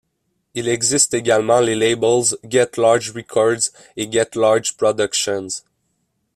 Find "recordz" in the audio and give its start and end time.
3.11-3.71